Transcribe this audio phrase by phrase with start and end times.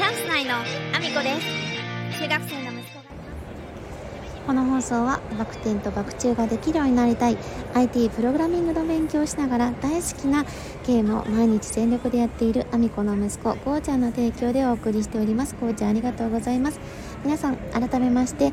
[0.00, 2.22] チャンス内のアミコです。
[2.22, 3.02] 中学生の息子が。
[3.02, 7.36] いますこの放送はバク転とバク宙ができるようになりたい。
[7.74, 10.46] IT プログラミングの勉強をしながら大好きな
[10.86, 15.54] ゲームを毎日全力でやっているアミコの息子ゴーちゃんの提供でお送りしております。
[15.60, 16.80] ゴーちゃんありがとうございます。
[17.22, 18.50] 皆さん改めまして、え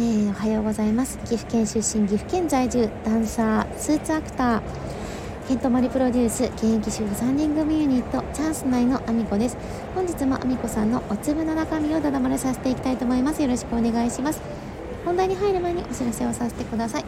[0.00, 1.18] ーおはようございます。
[1.18, 4.97] 岐阜県出身岐阜県在住ダンサースーツアクター。
[5.48, 9.56] ケントマリプロデュース現役主婦3人組ユニットチャンス内のアミコです。
[9.94, 13.40] 本日もアミコさんのお粒の中身をだだ漏れさせていきたいと思います。
[13.40, 14.42] よろしくお願いします。
[15.06, 17.04] 本題に入る前にお知らせをさせてください。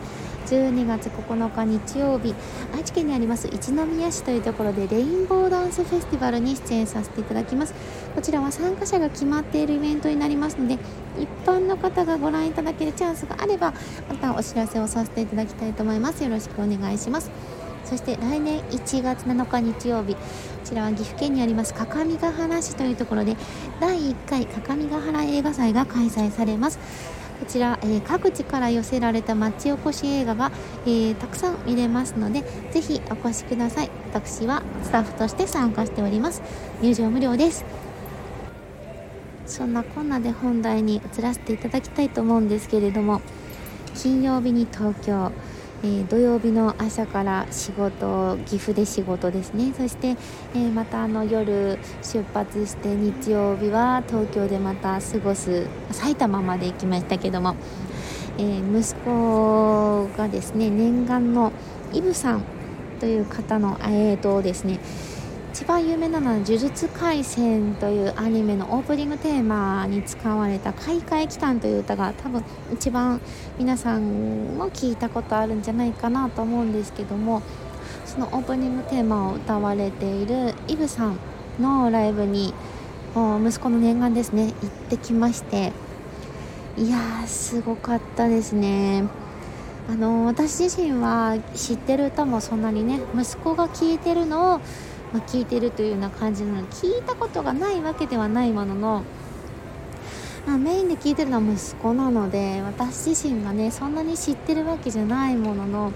[0.47, 2.35] 12月9日日曜日
[2.75, 7.75] 愛知県にあります一宮市というところでレインボーダンスフェスティバルに出演させていただきます。
[8.15, 10.79] こちらは参加者が決まっているイベントになりますので
[11.19, 13.75] 一般の方がご覧いただけるチャンスがあれば
[14.09, 16.25] またお知らせをさせていただきたいと思います。
[16.25, 17.31] よろしくお願いします。
[17.85, 20.21] そして来年1月7日日曜日こ
[20.65, 23.37] ちらは岐阜県にあります各務原市というところで
[23.81, 26.79] 第1回各務原映画祭が開催されます。
[27.41, 30.53] こちら、えー各地から寄せられた町おこし映画が、
[30.85, 33.91] えーたくさん見れますのでぜひお越しください。
[34.13, 36.43] 私はスタッフとして参加しております。
[36.83, 37.65] 入場無料です。
[39.47, 43.21] そんなこんなで本題に移らせていただきたいと思うんですけれども
[43.95, 45.33] 金曜日に東京、
[45.83, 49.73] えー土曜日の朝から仕事岐阜で仕事ですね。
[49.77, 57.57] そして、えーまたあの夜出発して日曜日は東京でまた過ごす埼玉まで行きましたけども、
[58.39, 61.53] えー息子がですね念願の
[61.93, 62.43] イブさん
[62.99, 64.79] という方のえーとですね
[65.53, 73.21] 一番有名なのは「呪術廻戦」というアニメのオープニングテーマに使われた「開会期間」という歌が多分一番
[73.59, 77.43] 皆さんも聞いたことあるんじゃないかなと思うんですけども
[78.07, 81.19] そのオープニングテーマを歌われているイブさん
[81.59, 82.55] のライブに
[83.45, 84.55] 息子の念願ですね行っ
[84.89, 85.73] てきまして
[86.77, 89.05] いやーすごかったですね。
[89.91, 94.61] あの私自身は知ってる歌もそんなにね息子が聴いてるのを、
[95.13, 99.03] まあ、聞いてるというような感じなので聞いたことがないわけではないものの、
[100.47, 105.93] まあ、メインで聴いてるのは息子なので私自身がねそんなに知ってるわけじゃないものの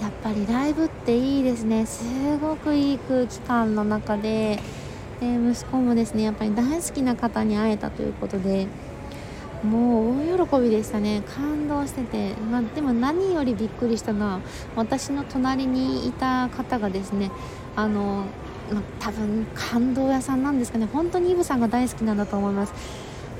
[0.00, 1.86] やっぱりライブっていいですね。
[1.86, 2.02] す
[2.38, 4.58] ごくいい空気感の中で
[5.20, 8.66] で息子もですねやっぱり大好きな方に会えたということで
[9.62, 11.22] もう大喜びでしたね。
[11.36, 14.40] 感動してて、まあ、でも何よりびっくりしたのは
[14.74, 17.30] 私の隣にいた方がですね
[17.76, 18.24] あの、
[18.72, 20.88] ま、多分感動屋さんなんですかね。
[20.92, 22.72] 本当にイブさんが大好きなんだと思います。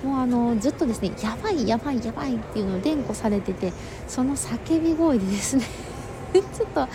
[0.04, 3.72] もうあのずっとですねやばいやばいやばいっていうのを連呼されてて
[4.08, 5.64] その叫び声でですね
[6.34, 6.88] ちょっと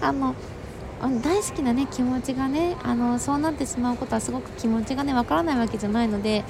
[0.00, 0.34] あの
[1.00, 6.44] あの大好きなね気持ちがねあのそうなってしまうことはすごく気持ちがねわからないわけじゃないので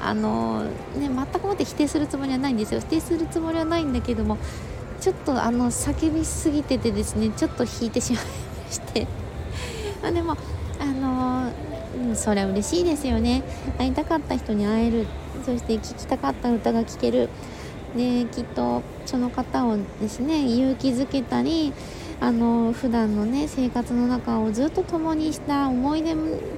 [0.00, 0.70] あのね
[1.08, 2.80] 全くもって否定するつもりはないんですよ。
[2.80, 4.38] 否定するつもりはないんだけども
[5.00, 9.25] ちょっとあの叫びすぎててですねちょっと引いてしまいまして。
[10.02, 10.36] ま あでも
[10.80, 11.50] あの
[12.08, 13.42] うんそれは嬉しいですよね。
[13.78, 15.06] 会いたかった人に会える。
[15.44, 17.28] そして聴きたかった歌が聴ける。
[17.96, 21.72] できっとその方をですね勇気づけたり
[22.20, 26.14] あの普段のね生活の中をずっと共にした思い出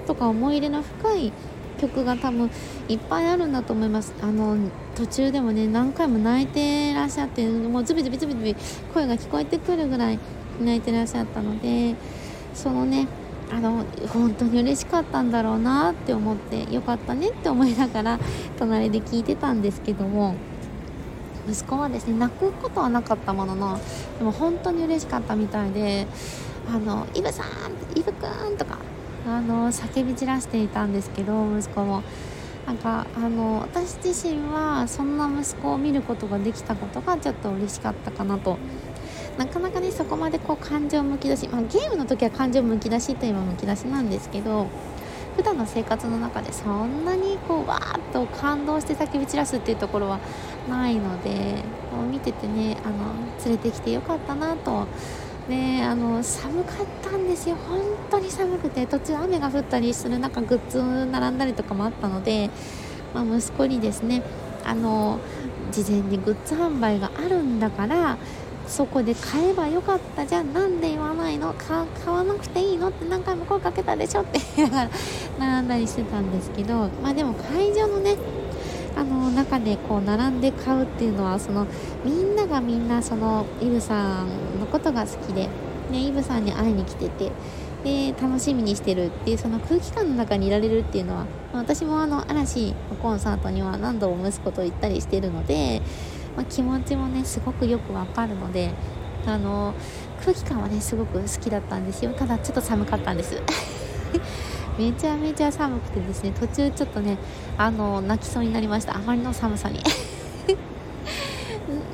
[0.06, 1.32] とか思い入れの深い
[1.81, 2.50] 曲が多分
[2.88, 4.12] いっぱいあるんだと思います。
[4.21, 4.56] あの
[4.97, 8.56] 途中でもね何回も泣いてらっしゃってもうズビズビズビズビ
[8.93, 10.19] 声が聞こえてくるぐらい
[10.60, 11.94] 泣いてらっしゃったので
[12.53, 13.06] そのね
[13.50, 18.19] あの本当に嬉しかったんだろうなって思ってよかったねって思いながら
[18.59, 20.34] 隣で聞いてたんですけども
[21.48, 23.81] 息子はですね泣くことはなかったものの
[24.19, 26.06] でも本当に嬉しかったみたいで
[26.69, 27.47] 「あのイブさん
[27.98, 28.78] イブくん」とか
[29.26, 32.03] あの叫び散らしていたんですけど息子も。
[32.66, 38.59] なんかあの私自身はそんな息子を見ることができたことがちょっと嬉しかったかなと
[39.38, 44.66] なかなかねそこまでこう感情むき出し、まあ、ゲームの時は感情むき出しといえばむき出しなんですけど
[45.37, 50.18] 普段の生活の中でそんなにこうわーっと感動して叫び散らすっていうところは
[50.68, 51.62] ないので
[51.92, 53.15] こう見ててねあの
[53.45, 54.86] 連れてきてよかったなと。
[55.48, 57.80] であの寒かったんですよ本
[58.10, 62.51] 当に寒くて途中雨が降ったりする中グッズ並んだりとかもあったので、
[63.15, 64.22] まあ、息子にですね
[64.62, 65.18] あの
[65.72, 68.18] 事前にグッズ販売があるんだから
[68.68, 70.53] そこで買えばよかったじゃん。
[70.53, 71.54] なんで言わないの？
[71.54, 72.91] 買わなくていいの？
[72.91, 74.38] って何回も声かけたでしょって。
[74.56, 74.91] 言いながら
[75.38, 76.88] 並んだりしてたんですけど。
[77.03, 78.16] まあでも会場のね
[78.97, 81.66] あの中でこう並んで買うっていうのはその
[82.04, 85.48] みんながみんなそのイブさんのことが好きで、
[85.91, 87.32] ね、イブさんに会いに来てて。
[87.84, 95.80] で楽しみにしてるっていうその空気感の中にいられるっていうのは、私もあの嵐のコンサートには何度も息子と行ったりしてるので、
[96.38, 98.70] まあ、気持ちもねすごくよくわかるので
[99.26, 99.74] あの
[100.20, 102.12] 空気感はねすごく好きだったんですよ。
[102.12, 103.42] ただちょっと寒かったんです。
[104.78, 107.18] めちゃめちゃ寒くてですね途中ちょっとね
[107.56, 108.94] あの泣きそうになりました。
[108.94, 109.82] あまりの寒さに。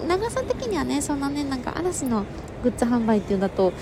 [0.06, 2.26] 長さ的にはねそんなねなんか嵐の
[2.62, 3.72] グッズ販売っていうんだと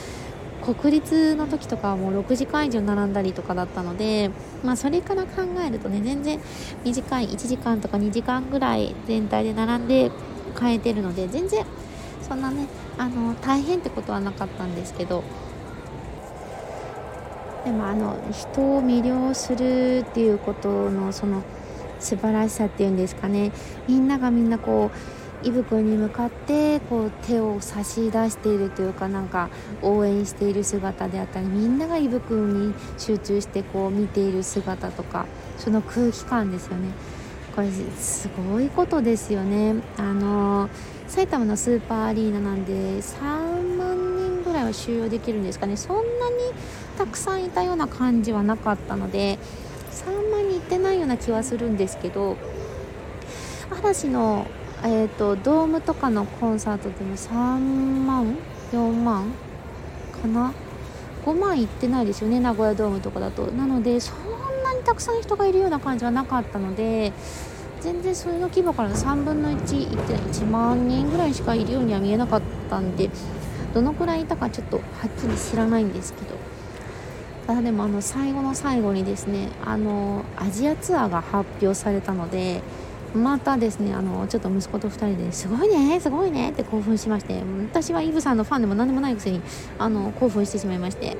[0.62, 4.30] 国立の時とかはもう6時間以上並んだりとかだったので、
[4.64, 6.40] まあ、それから考えるとね全然
[6.84, 10.10] 短い1時間とか2時間ぐらい全体で並んで
[10.54, 11.66] 買えてるので全然
[12.26, 12.66] そんなね
[12.96, 15.22] あの大変ってことはなかったんですけど。
[17.64, 21.44] でもあの人を魅了するっていうことのその
[22.00, 23.52] 素晴らしさっていうんですかね。
[23.86, 29.48] みんながみんなこうイブ君に向かってこう手を差し出しているというかなんか
[29.82, 35.26] 応援している姿であったりみんながイブ君に集中してこう見ている姿とか
[35.58, 36.88] その空気感ですよね。
[37.54, 39.74] これすごいことですよね。
[39.98, 40.70] あの
[41.06, 45.76] 埼玉のスーパーアリーナなんで3万人ぐらいは収容できるんですかね。
[45.76, 46.06] そんなに
[46.96, 49.38] たくさんいたような感じはなかったので
[49.90, 52.36] 3万人いってないような気はするんですけど
[53.78, 54.46] 嵐の、
[54.84, 57.32] えーと、ドームとかのコンサートでも3
[58.04, 58.36] 万
[58.72, 59.32] 4万
[60.20, 60.52] かな
[61.24, 63.46] ？5万いってないですよね名古屋ドームとかだと。
[63.46, 64.16] なのでそん
[64.64, 67.12] なにたくさん人がいるような感じはなかったので
[67.80, 73.08] 全然それの規模からの3分の1いって1万人ぐらいしかいるようには見えなかったんで
[73.74, 76.36] どのくらいいたかちょっとはっきり知らないんですけど。
[77.46, 82.62] ただでもあの最後の最後にですねあのアジアツアーが発表されたので
[83.14, 89.42] またですねあのちょっと息子と2人ですごいねすごいねって興奮しまして私はイブさんのファンでも何でもないくせに
[89.78, 91.16] あの興奮してしまいまして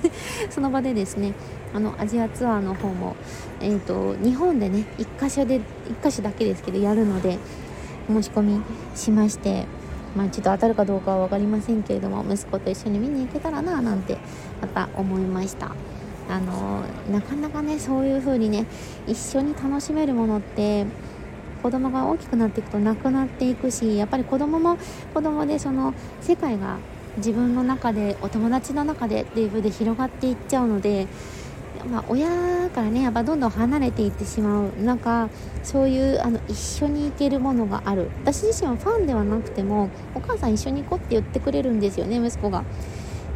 [0.50, 1.32] その場でですね
[1.74, 3.16] あのアジアツアーの方も、
[3.60, 5.62] えーと、日本でね1箇所で1
[6.02, 7.38] 箇所だけですけどやるので
[8.08, 8.60] 申し込み
[8.94, 9.66] しまして
[10.16, 14.18] まあ、ちょっと当たるかどうかは分かりませんけれども息子と一緒に見に行けたらななんて
[14.60, 15.72] また思いました。
[16.28, 18.64] あのなかなかねそういう風にね
[19.08, 20.86] 一緒に楽しめるものって
[21.60, 24.78] 子供が大きくなっていくとなくなっていくしやっぱり子供も
[25.14, 26.78] 子供でその世界が
[27.16, 31.06] 自分の中でお友達の中でっていう風で広がっていっちゃうので
[31.88, 32.28] まあ、親
[32.70, 35.30] からねやっぱどんどん離れていってしまうなんか
[35.62, 42.64] そういうあの一緒に行けるものがある私自身はファンではなくてもお母さん一緒に行こうって言ってくれるんですよね息子が。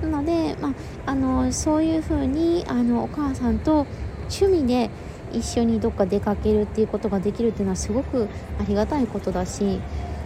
[0.03, 0.73] なので、まあ、
[1.06, 3.87] あのそういう風にあのお母さんと
[4.25, 4.91] 趣味で
[5.36, 8.28] 一緒にどっか出かけるっていうことができるっていうのはすごく
[8.60, 9.81] ありがたいことだし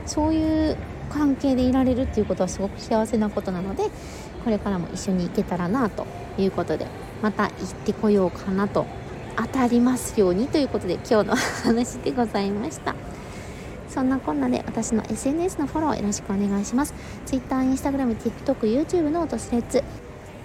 [0.07, 0.77] そういう
[1.11, 3.85] 関係でいられるっていうことはすごく幸せなことなので
[4.45, 6.07] これからも一緒に行けたらなと
[6.39, 6.87] いうことで
[7.23, 7.53] また行っ
[7.85, 8.87] てこようかなと
[9.37, 12.95] 当たりますようにということで今日の話でございました。
[13.89, 16.95] そんなこんなで私の SNS のフォローよろしくお願いします。
[17.25, 19.83] Twitter、Instagram、TikTok、YouTube の音スレッズ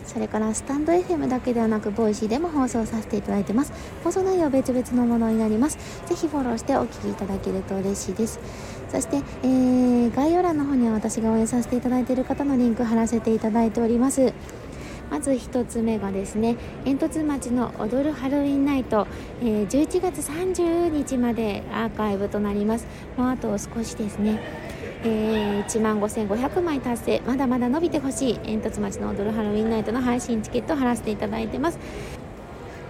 [0.05, 3.73] それからスタンド FM だけではなくボイシーでも放送させていただいてます。
[4.03, 5.77] 放送内容別々のものになります。
[6.05, 8.39] ぜひフォローしてお聞きいただけると嬉しいです。
[8.89, 14.33] そして、えー、概要欄の方には私が応援させていただいている方のリンク貼らせていただいております。
[15.09, 16.55] まず1つ目がですね
[16.85, 19.05] 煙突町の踊るハロウィンナイト、
[19.41, 22.87] えー、11月30日までアーカイブとなります。
[23.15, 24.39] もうあと少しですね。
[25.05, 27.21] えー、1万5500枚達成。
[27.25, 28.37] まだまだ伸びてほしい。
[28.39, 31.79] 煙突町の踊るハロウィンナイトの配信チケットを貼らせていただいてます。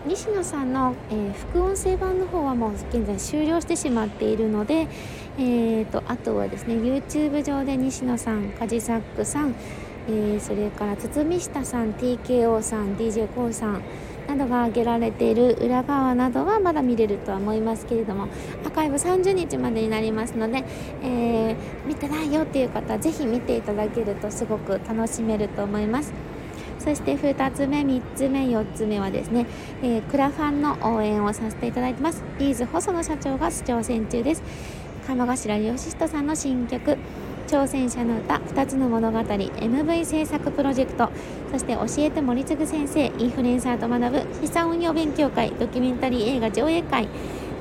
[0.05, 4.87] 西野さんの、えー、副音声版の方はもう現在終了してしまっているので、
[5.37, 9.55] えーと、あとはですね YouTube 上で西野さんカジサックさん、
[10.09, 13.81] えー、それから堤下さん TKO さん d j k o さん
[14.27, 20.63] などが挙げられている裏側などはまだ見れるとは思いますけれどもアーカイブ30日までになりますので、
[21.03, 26.13] えー、見てないよっていう方ぜひ見ていただけるとすごく楽しめると思います。
[26.79, 29.45] そして2つ目3つ目4つ目はですね、
[29.81, 32.21] えー、クラファンの応援をさせていただいてます。
[32.37, 34.43] ビーズ細野社長が挑戦中です。
[35.07, 36.97] 鴨頭義人さんの新曲
[37.47, 41.09] 挑戦者の歌2つの物語 MV 制作プロジェクト
[41.51, 47.07] そして教えて森次先生インフルエンサーと学ぶ資産運用勉強会ドキュメンタリー映画上映会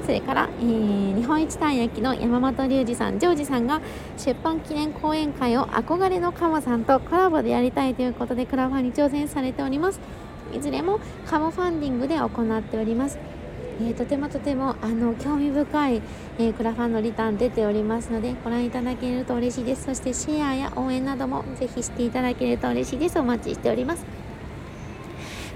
[0.04, 3.80] それから、えー、日本一たい焼きの山本隆二さん、ジョージさんが
[4.16, 10.00] 出版記念講演会を憧れのカモさんとコラボでやりたいということでクラファンに挑戦されております。
[10.52, 13.18] いずれもカモファンディングで行っております。
[13.80, 16.02] えー、とてもとてもあの興味深い、
[16.38, 19.84] えー、クラファンのリターン出ておりますのでご覧いただけると嬉しいです。
[19.84, 23.18] そしてシェアや応援などもぜひしていただけると嬉しいです。
[23.18, 24.04] お待ちしております。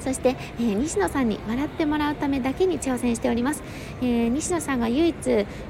[0.07, 3.65] そして、えー、西野さんに笑ってもらうためだけに挑戦しております、
[4.01, 5.17] えー、西野さんが唯一、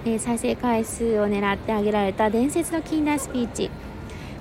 [0.04, 3.70] え、再生回数を狙ってあげられた伝説の近代スピーチ。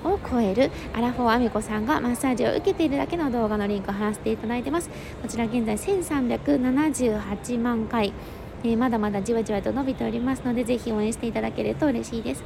[0.06, 4.88] を超えるアラフォーアミコさんがマッサージを受けているだけの動画のリンクを貼らせていただいてます。
[5.22, 8.12] こちら現在1378万回、
[8.64, 12.44] えー、まだまだじわじわと伸びておりますのでぜひ応援していただけると嬉しいです。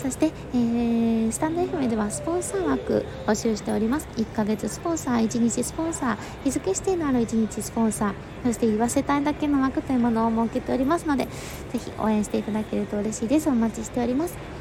[0.00, 4.08] そして、えー、スタンド FM ではスポンサー枠募集しております。
[4.16, 13.50] 1ヶ月スポンサー1日スポンサー日付指定のある1日スポンサーそして言わせたいだけの枠というものを設けておりますのでぜひ応援していただけると嬉しいです。
[13.50, 14.59] お待ちしております。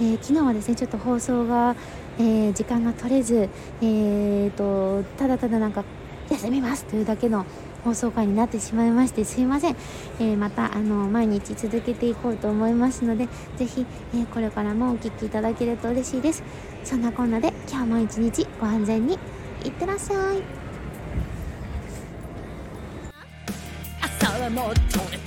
[0.00, 1.74] えー、昨日はですねちょっと放送が、
[2.18, 3.48] えー、時間が取れず、
[3.82, 5.84] えーと、ただただなんか
[6.30, 7.46] 休みますというだけの
[7.84, 9.76] 放送回になってしまいましてすいません、
[10.20, 16.42] えー、またあの毎日続けていこうと思いますのでぜひ、えこれからもお聴きいただけると嬉しいです。
[16.84, 19.18] そんなこんなで今日も一日ご安全に
[19.64, 20.42] いってらっしゃい。
[24.00, 25.18] 朝はもっと